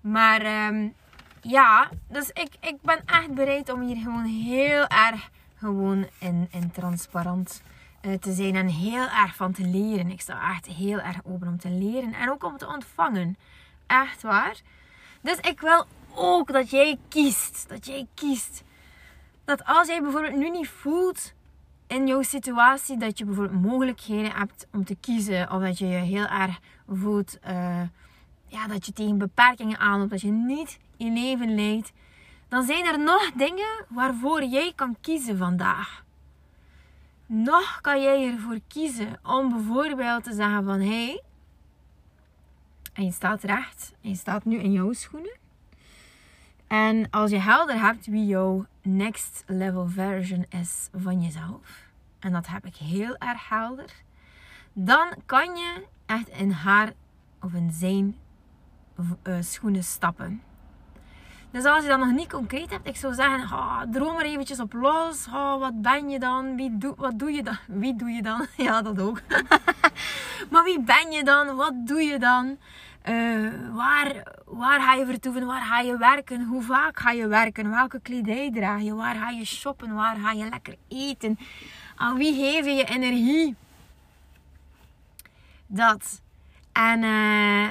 [0.00, 0.94] Maar um,
[1.40, 6.70] ja, dus ik, ik ben echt bereid om hier gewoon heel erg gewoon in, in
[6.70, 7.62] transparant
[8.02, 10.10] uh, te zijn en heel erg van te leren.
[10.10, 13.36] Ik sta echt heel erg open om te leren en ook om te ontvangen.
[13.86, 14.60] Echt waar.
[15.20, 17.68] Dus ik wil ook dat jij kiest.
[17.68, 18.62] Dat jij kiest.
[19.44, 21.32] Dat als jij bijvoorbeeld nu niet voelt
[21.86, 25.50] in jouw situatie dat je bijvoorbeeld mogelijkheden hebt om te kiezen.
[25.52, 27.82] Of dat je je heel erg voelt uh,
[28.46, 30.10] ja, dat je tegen beperkingen aanloopt.
[30.10, 31.92] Dat je niet je leven leidt
[32.48, 36.04] dan zijn er nog dingen waarvoor jij kan kiezen vandaag.
[37.26, 41.22] Nog kan jij ervoor kiezen om bijvoorbeeld te zeggen van hé, hey,
[42.92, 45.36] en je staat recht je staat nu in jouw schoenen.
[46.66, 52.46] En als je helder hebt wie jouw next level version is van jezelf, en dat
[52.46, 53.90] heb ik heel erg helder,
[54.72, 56.92] dan kan je echt in haar
[57.42, 58.16] of in zijn
[59.22, 60.42] uh, schoenen stappen.
[61.50, 64.60] Dus als je dat nog niet concreet hebt, ik zou zeggen, oh, droom er eventjes
[64.60, 65.26] op los.
[65.26, 66.56] Oh, wat ben je dan?
[66.56, 67.58] Wie wat doe je dan?
[67.82, 68.46] Wie doe je dan?
[68.56, 69.20] Ja, dat ook.
[70.50, 71.56] maar wie ben je dan?
[71.56, 72.58] Wat doe je dan?
[73.08, 75.46] Uh, waar, waar ga je vertoeven?
[75.46, 76.44] Waar ga je werken?
[76.44, 77.70] Hoe vaak ga je werken?
[77.70, 78.94] Welke kledij draag je?
[78.94, 79.94] Waar ga je shoppen?
[79.94, 81.38] Waar ga je lekker eten?
[81.96, 83.56] Aan wie geef je energie?
[85.66, 86.22] Dat.
[86.72, 87.68] En uh,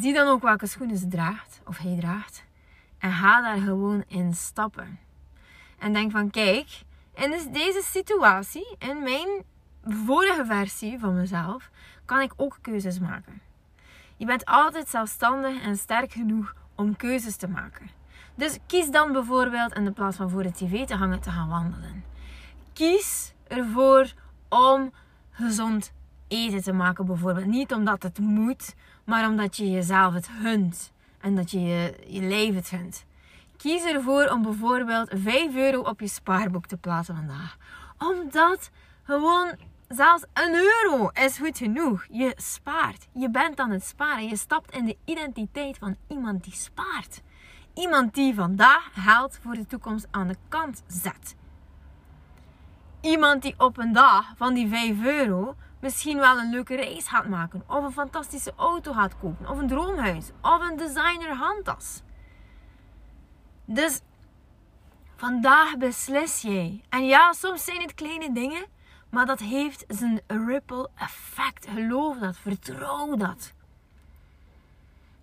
[0.00, 1.60] zie dan ook welke schoenen ze draagt.
[1.66, 2.44] Of hij draagt.
[2.98, 4.98] En ga daar gewoon in stappen.
[5.78, 6.82] En denk van, kijk,
[7.14, 9.28] in deze situatie, in mijn
[9.84, 11.70] vorige versie van mezelf,
[12.04, 13.40] kan ik ook keuzes maken.
[14.16, 17.90] Je bent altijd zelfstandig en sterk genoeg om keuzes te maken.
[18.34, 21.48] Dus kies dan bijvoorbeeld in de plaats van voor de tv te hangen te gaan
[21.48, 22.04] wandelen.
[22.72, 24.12] Kies ervoor
[24.48, 24.92] om
[25.30, 25.92] gezond
[26.28, 27.46] eten te maken bijvoorbeeld.
[27.46, 28.74] Niet omdat het moet,
[29.04, 30.92] maar omdat je jezelf het hunt.
[31.20, 33.04] En dat je je, je leven het hunt.
[33.56, 37.56] Kies ervoor om bijvoorbeeld 5 euro op je spaarboek te plaatsen vandaag.
[37.98, 38.70] Omdat
[39.02, 39.52] gewoon
[39.94, 42.06] zelfs een euro is goed genoeg.
[42.10, 43.06] Je spaart.
[43.12, 44.28] Je bent aan het sparen.
[44.28, 47.22] Je stapt in de identiteit van iemand die spaart.
[47.74, 51.36] Iemand die vandaag geld voor de toekomst aan de kant zet.
[53.00, 57.28] Iemand die op een dag van die 5 euro misschien wel een leuke reis gaat
[57.28, 57.62] maken.
[57.66, 59.48] Of een fantastische auto gaat kopen.
[59.48, 60.30] Of een droomhuis.
[60.42, 62.02] Of een designer handtas.
[63.64, 64.00] Dus
[65.16, 66.84] vandaag beslis jij.
[66.88, 68.66] En ja, soms zijn het kleine dingen.
[69.14, 71.66] Maar dat heeft zijn ripple effect.
[71.68, 72.36] Geloof dat.
[72.36, 73.52] Vertrouw dat.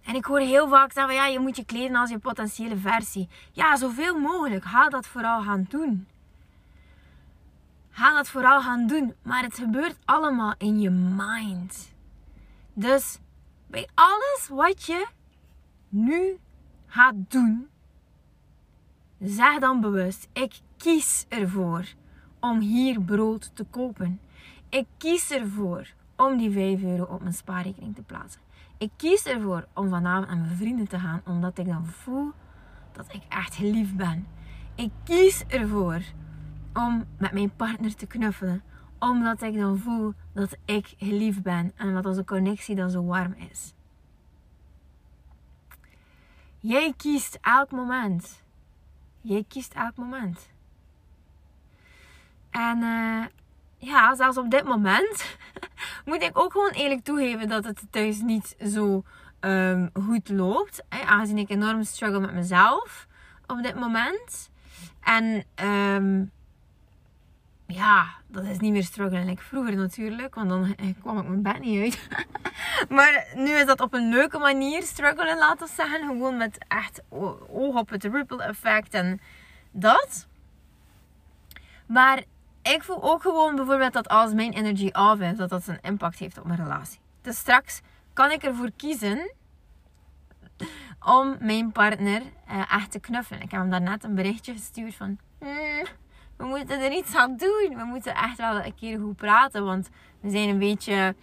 [0.02, 3.30] En ik hoor heel vaak zeggen: ja, je moet je kleden als je potentiële versie.
[3.52, 4.64] Ja, zoveel mogelijk.
[4.64, 6.08] Ga dat vooral gaan doen.
[7.90, 9.14] Ga dat vooral gaan doen.
[9.22, 11.94] Maar het gebeurt allemaal in je mind.
[12.74, 13.20] Dus
[13.68, 15.08] bij alles wat je
[15.90, 16.40] nu
[16.88, 17.70] gaat doen,
[19.20, 21.86] zeg dan bewust: ik kies ervoor
[22.42, 24.20] om hier brood te kopen.
[24.70, 28.42] Ik kies ervoor om die 5 euro op mijn spaarrekening te plaatsen.
[28.78, 32.32] Ik kies ervoor om vanavond aan mijn vrienden te gaan, omdat ik dan voel
[32.92, 34.28] dat ik echt geliefd ben.
[34.76, 36.02] Ik kies ervoor
[36.74, 38.64] om met mijn partner te knuffelen,
[39.00, 43.34] omdat ik dan voel dat ik geliefd ben en dat onze connectie dan zo warm
[43.52, 43.74] is.
[46.60, 48.44] Jij kiest elk moment.
[49.22, 50.51] Jij kiest elk moment.
[52.52, 53.26] En uh,
[53.78, 55.38] ja, zelfs op dit moment
[56.06, 59.04] moet ik ook gewoon eerlijk toegeven dat het thuis niet zo
[59.40, 60.84] um, goed loopt.
[60.90, 63.08] Aangezien ik enorm struggle met mezelf
[63.48, 64.50] op dit moment.
[65.02, 66.32] En um,
[67.68, 70.36] ja, dat is niet meer struggelen like vroeger natuurlijk.
[70.36, 72.08] Want dan eh, kwam ik mijn bed niet uit.
[72.98, 76.08] maar nu is dat op een leuke manier struggelen, laten we zeggen.
[76.08, 77.02] Gewoon met echt
[77.50, 79.20] oog op het ripple effect en
[79.72, 80.28] dat.
[81.86, 82.24] Maar
[82.62, 86.20] ik voel ook gewoon bijvoorbeeld dat als mijn energie af is, dat dat een impact
[86.20, 87.00] heeft op mijn relatie.
[87.22, 87.82] Dus straks
[88.14, 89.32] kan ik ervoor kiezen
[91.06, 93.42] om mijn partner uh, echt te knuffelen.
[93.42, 95.18] Ik heb hem daarnet een berichtje gestuurd van...
[95.40, 95.86] Hmm,
[96.38, 97.74] we moeten er iets aan doen.
[97.76, 99.66] We moeten echt wel een keer goed praten.
[99.66, 99.90] Want
[100.22, 101.16] we zijn een beetje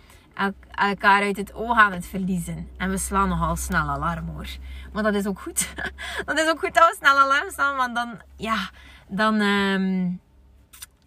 [0.74, 2.68] elkaar uit het oog aan het verliezen.
[2.77, 4.48] En we slaan nogal snel alarm hoor.
[4.92, 5.74] Maar dat is ook goed.
[6.24, 7.77] dat is ook goed dat we snel alarm slaan.
[7.77, 8.70] Want dan, ja,
[9.09, 9.40] dan...
[9.40, 10.20] Um,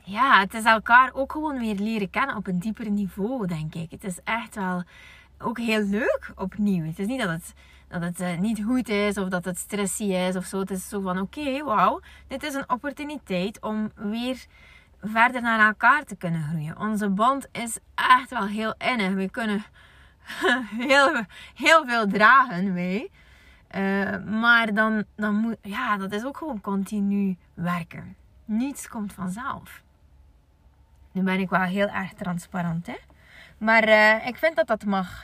[0.03, 3.91] ja, het is elkaar ook gewoon weer leren kennen op een dieper niveau, denk ik.
[3.91, 4.83] Het is echt wel
[5.37, 6.85] ook heel leuk opnieuw.
[6.85, 7.53] Het is niet dat het,
[7.87, 10.59] dat het uh, niet goed is of dat het stressy is of zo.
[10.59, 14.45] Het is zo van: oké, wauw, dit is een opportuniteit om weer
[15.01, 16.79] verder naar elkaar te kunnen groeien.
[16.79, 19.13] Onze band is echt wel heel innig.
[19.13, 19.63] We kunnen
[20.87, 23.09] heel, heel veel dragen, wij.
[23.75, 28.15] Uh, maar dan, dan moet, ja, dat is ook gewoon continu werken.
[28.45, 29.81] Niets komt vanzelf.
[31.11, 32.97] Nu ben ik wel heel erg transparant, hè.
[33.57, 35.23] Maar uh, ik vind dat dat mag.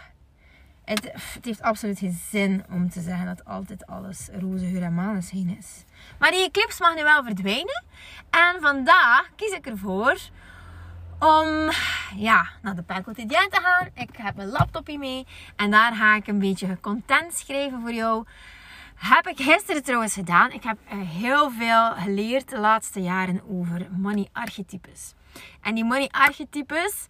[0.86, 4.94] Het, het, heeft absoluut geen zin om te zeggen dat altijd alles roze geur en
[4.94, 5.84] maneschijn is.
[6.20, 7.84] Maar die eclipse mag nu wel verdwijnen.
[8.30, 10.18] En vandaag kies ik ervoor
[11.20, 11.70] om
[12.16, 13.90] ja, naar de Pen Quotidien te gaan.
[13.94, 15.26] Ik heb mijn laptopje mee.
[15.56, 18.26] En daar ga ik een beetje content schrijven voor jou.
[18.96, 20.52] Heb ik gisteren trouwens gedaan.
[20.52, 25.14] Ik heb eh, heel veel geleerd de laatste jaren over money archetypes.
[25.62, 27.06] En die money archetypes,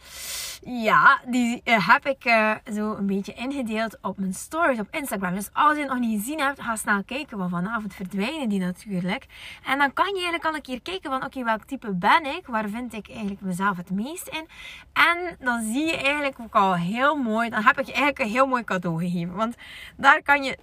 [0.61, 5.35] ja, die uh, heb ik uh, zo een beetje ingedeeld op mijn stories op Instagram.
[5.35, 8.59] Dus als je het nog niet gezien hebt, ga snel kijken, want vanavond verdwijnen die
[8.59, 9.25] natuurlijk.
[9.65, 12.47] En dan kan je eigenlijk al een keer kijken van, oké, welk type ben ik?
[12.47, 14.47] Waar vind ik eigenlijk mezelf het meest in?
[14.93, 18.29] En dan zie je eigenlijk ook al heel mooi, dan heb ik je eigenlijk een
[18.29, 19.35] heel mooi cadeau gegeven.
[19.35, 19.55] Want
[19.97, 20.57] daar kan je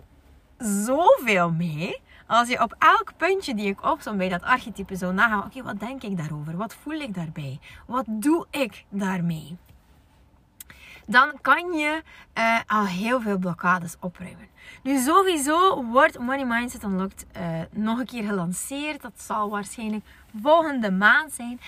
[0.58, 2.02] zoveel mee.
[2.26, 5.80] Als je op elk puntje die ik opzom bij dat archetype zo nagaat, oké, wat
[5.80, 6.56] denk ik daarover?
[6.56, 7.58] Wat voel ik daarbij?
[7.86, 9.56] Wat doe ik daarmee?
[11.06, 12.02] Dan kan je
[12.38, 14.48] uh, al heel veel blokkades opruimen.
[14.82, 19.02] Nu sowieso wordt Money Mindset Unlocked uh, nog een keer gelanceerd.
[19.02, 20.04] Dat zal waarschijnlijk
[20.42, 21.60] volgende maand zijn.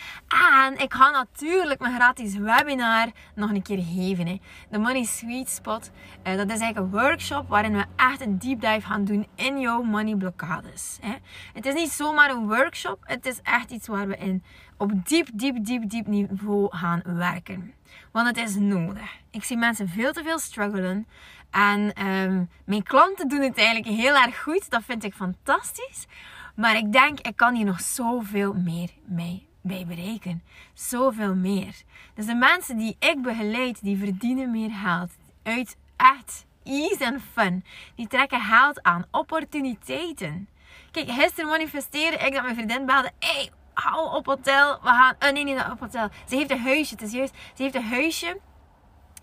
[0.65, 4.27] En ik ga natuurlijk mijn gratis webinar nog een keer geven.
[4.27, 4.41] Hè.
[4.71, 5.91] De Money Sweet Spot.
[6.27, 9.61] Uh, dat is eigenlijk een workshop waarin we echt een deep dive gaan doen in
[9.61, 10.99] jouw money blokkades.
[11.01, 11.15] Hè.
[11.53, 12.99] Het is niet zomaar een workshop.
[13.01, 14.45] Het is echt iets waar we in
[14.77, 17.75] op diep, diep, diep, diep niveau gaan werken.
[18.17, 19.17] Want het is nodig.
[19.31, 21.07] Ik zie mensen veel te veel struggelen.
[21.51, 24.71] En um, mijn klanten doen het eigenlijk heel erg goed.
[24.71, 26.07] Dat vind ik fantastisch.
[26.55, 30.43] Maar ik denk, ik kan hier nog zoveel meer mee bereiken.
[30.75, 31.75] Zoveel meer.
[32.15, 35.11] Dus de mensen die ik begeleid, die verdienen meer geld.
[35.43, 37.65] Uit echt ease en fun.
[37.95, 39.07] Die trekken geld aan.
[39.11, 40.49] Opportuniteiten.
[40.91, 43.11] Kijk, gisteren manifesteerde ik dat mijn vriendin belde.
[43.19, 43.51] Hey,
[43.85, 44.79] hou op hotel.
[44.83, 45.15] We gaan...
[45.23, 46.09] Uh, nee, niet op hotel.
[46.29, 46.95] Ze heeft een huisje.
[46.95, 47.35] Het is juist.
[47.55, 48.41] Ze heeft een huisje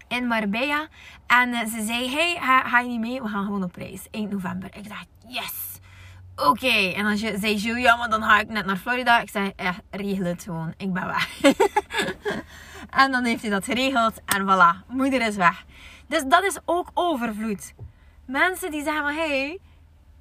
[0.08, 0.88] in Marbella.
[1.28, 3.22] En uh, ze zei, hey, ga, ga, je niet mee?
[3.22, 4.08] We gaan gewoon op reis.
[4.12, 4.70] Eind november.
[4.76, 5.80] Ik dacht, yes.
[6.36, 6.50] Oké.
[6.50, 6.94] Okay.
[6.94, 9.22] En je zei, Julia, maar dan ga ik net naar Florida.
[9.22, 10.74] Ik zei, ja, regel het gewoon.
[10.78, 11.42] Ik ben weg.
[13.04, 14.22] en dan heeft hij dat geregeld.
[14.26, 15.66] En voilà, moeder is weg.
[16.08, 17.74] Dus dat is ook overvloed.
[18.26, 19.60] Mensen die zeggen hey,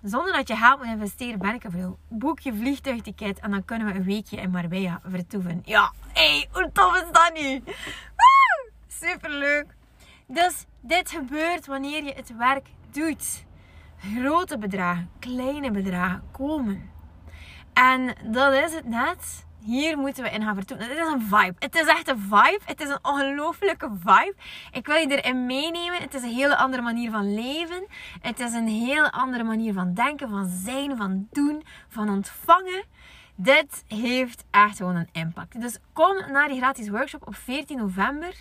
[0.03, 1.65] zonder dat je geld moet investeren, ben ik.
[2.09, 5.63] Boek je vliegtuigticket en dan kunnen we een weekje in Marbella vertoeven.
[5.65, 7.63] Ja, hey, hoe tof is dat nu?
[8.87, 9.67] Super leuk.
[10.27, 13.45] Dus dit gebeurt wanneer je het werk doet.
[13.97, 16.91] Grote bedragen, kleine bedragen komen.
[17.73, 19.47] En dat is het net.
[19.65, 20.89] Hier moeten we in gaan vertoeven.
[20.89, 21.55] Het is een vibe.
[21.59, 22.61] Het is echt een vibe.
[22.65, 24.35] Het is een ongelooflijke vibe.
[24.73, 26.01] Ik wil je erin meenemen.
[26.01, 27.87] Het is een hele andere manier van leven.
[28.21, 32.85] Het is een hele andere manier van denken, van zijn, van doen, van ontvangen.
[33.35, 35.61] Dit heeft echt gewoon een impact.
[35.61, 38.35] Dus kom naar die gratis workshop op 14 november.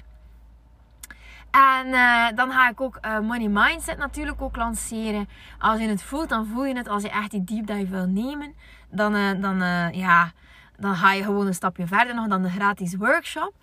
[1.51, 5.29] En uh, dan ga ik ook uh, Money Mindset natuurlijk ook lanceren.
[5.60, 6.88] Als je het voelt, dan voel je het.
[6.88, 8.53] Als je echt die deep dive wil nemen,
[8.89, 9.57] dan, uh, dan,
[9.93, 10.31] ja,
[10.81, 13.53] dan ga je gewoon een stapje verder nog dan de gratis workshop.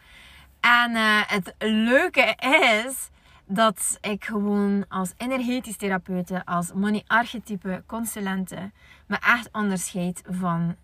[0.61, 2.37] En het leuke
[2.85, 3.09] is
[3.46, 8.70] dat ik gewoon als energetisch therapeute, als money archetype consulente,
[9.07, 10.76] me echt onderscheid van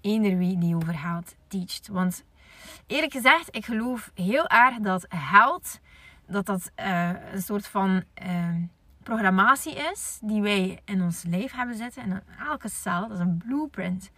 [0.00, 1.88] eender wie die over geld teacht.
[1.88, 2.24] Want
[2.86, 5.80] eerlijk gezegd, ik geloof heel erg dat geld
[6.26, 8.54] dat dat uh, een soort van uh,
[9.02, 12.02] programmatie is die wij in ons leven hebben zitten.
[12.02, 14.10] En elke cel, dat is een blueprint.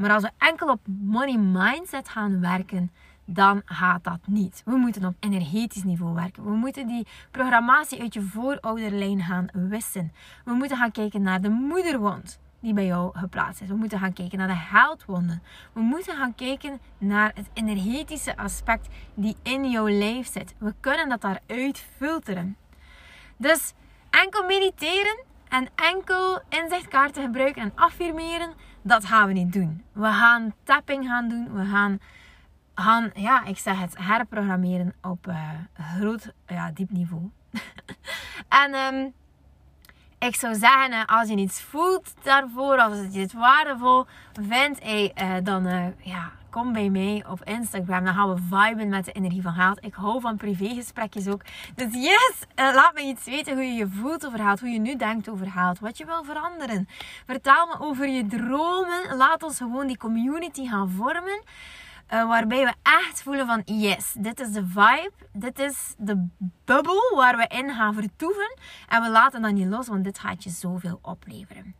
[0.00, 2.90] Maar als we enkel op money mindset gaan werken,
[3.24, 4.62] dan gaat dat niet.
[4.64, 6.44] We moeten op energetisch niveau werken.
[6.44, 10.12] We moeten die programmatie uit je voorouderlijn gaan wissen.
[10.44, 13.68] We moeten gaan kijken naar de moederwond die bij jou geplaatst is.
[13.68, 15.42] We moeten gaan kijken naar de geldwonden.
[15.72, 20.54] We moeten gaan kijken naar het energetische aspect die in jouw lijf zit.
[20.58, 22.56] We kunnen dat daaruit filteren.
[23.36, 23.72] Dus
[24.10, 29.84] enkel mediteren en enkel inzichtkaarten gebruiken en affirmeren, dat gaan we niet doen.
[29.92, 31.52] We gaan tapping gaan doen.
[31.52, 32.00] We gaan,
[32.74, 37.30] gaan ja, ik zeg het, herprogrammeren op uh, groot, ja, diep niveau.
[38.62, 39.12] en um,
[40.18, 45.44] ik zou zeggen, als je iets voelt daarvoor, als je het waardevol vindt, hey, uh,
[45.44, 48.04] dan ja, kom bij mij op Instagram.
[48.04, 49.84] Dan gaan we viben met de energie van geld.
[49.84, 51.42] Ik hou van privégesprekjes ook.
[51.74, 54.78] Dus yes, uh, laat me iets weten hoe je je voelt over geld, hoe je
[54.78, 56.88] nu denkt over geld, wat je wil veranderen.
[57.26, 59.16] Vertel me over je dromen.
[59.16, 61.42] Laat ons gewoon die community gaan vormen.
[62.12, 65.12] Uh, waarbij we echt voelen van yes, dit is de vibe.
[65.32, 66.26] Dit is de
[66.64, 68.58] bubbel waar we in gaan vertoeven.
[68.88, 71.79] En we laten dat niet los, want dit gaat je zoveel opleveren.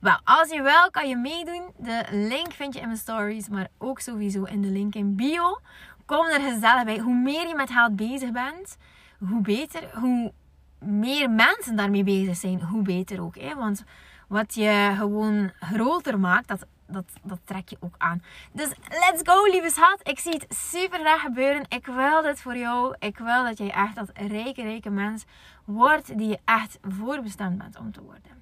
[0.00, 1.62] Wel, als je wel kan je meedoen.
[1.76, 5.58] De link vind je in mijn stories, maar ook sowieso in de link in bio.
[6.06, 6.98] Kom er gezellig bij.
[6.98, 8.76] Hoe meer je met geld bezig bent,
[9.18, 9.98] hoe beter.
[9.98, 10.32] Hoe
[10.78, 13.38] meer mensen daarmee bezig zijn, hoe beter ook.
[13.38, 13.54] Hè?
[13.54, 13.84] Want
[14.28, 18.22] wat je gewoon groter maakt, dat dat, dat trek je ook aan.
[18.52, 20.00] Dus let's go, lieve schat.
[20.02, 21.64] Ik zie het super graag gebeuren.
[21.68, 22.94] Ik wil dit voor jou.
[22.98, 25.24] Ik wil dat jij echt dat rijke, rijke mens
[25.64, 28.39] wordt die je echt voorbestemd bent om te worden.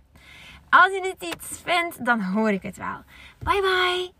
[0.70, 3.02] Als je dit iets vindt, dan hoor ik het wel.
[3.38, 4.16] Bye bye.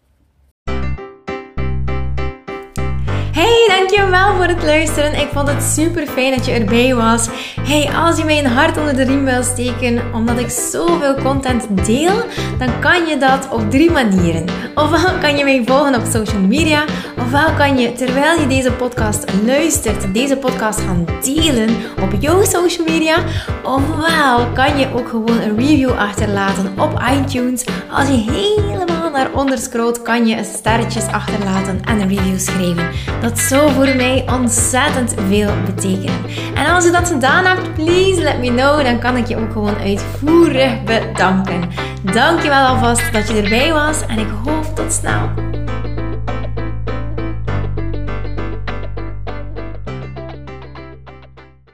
[3.33, 5.15] Hey, dankjewel voor het luisteren.
[5.15, 7.29] Ik vond het super fijn dat je erbij was.
[7.61, 11.87] Hey, als je mij een hart onder de riem wil steken, omdat ik zoveel content
[11.87, 12.23] deel,
[12.59, 14.45] dan kan je dat op drie manieren.
[14.75, 16.85] Ofwel kan je mij volgen op social media,
[17.19, 21.69] ofwel kan je terwijl je deze podcast luistert, deze podcast gaan delen
[22.01, 23.17] op jouw social media,
[23.63, 29.59] ofwel kan je ook gewoon een review achterlaten op iTunes als je helemaal naar onder
[29.59, 32.89] scrolt, kan je sterretjes achterlaten en een review schrijven.
[33.21, 36.25] Dat zou voor mij ontzettend veel betekenen.
[36.55, 38.85] En als je dat gedaan hebt, please let me know.
[38.85, 41.69] Dan kan ik je ook gewoon uitvoerig bedanken.
[42.03, 45.58] Dankjewel alvast dat je erbij was en ik hoop tot snel.